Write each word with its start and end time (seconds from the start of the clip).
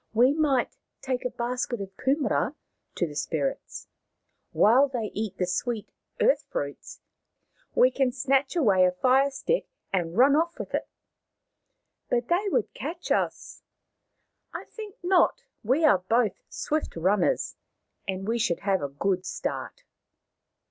We 0.13 0.33
might 0.33 0.79
take 1.01 1.23
a 1.25 1.29
basket 1.29 1.79
of 1.79 1.95
kumaras 1.95 2.55
to 2.95 3.05
the 3.05 3.13
spirits. 3.15 3.87
While 4.51 4.87
they 4.87 5.11
eat 5.13 5.37
the 5.37 5.45
sweet 5.45 5.91
earth 6.19 6.41
fruits 6.49 7.01
we 7.75 7.91
can 7.91 8.11
snatch 8.11 8.55
away 8.55 8.83
a 8.83 8.91
fire 8.93 9.29
stick 9.29 9.67
and 9.93 10.17
run 10.17 10.35
off 10.35 10.57
with 10.57 10.73
it."" 10.73 10.87
But 12.09 12.29
they 12.29 12.45
would 12.49 12.73
catch 12.73 13.11
us."" 13.11 13.61
I 14.55 14.63
think 14.63 14.95
not. 15.03 15.43
We 15.63 15.85
are 15.85 15.99
both 15.99 16.41
swift 16.49 16.95
runners, 16.95 17.55
and 18.07 18.27
we 18.27 18.39
should 18.39 18.61
have 18.61 18.81
a 18.81 18.89
good 18.89 19.23
start." 19.23 19.83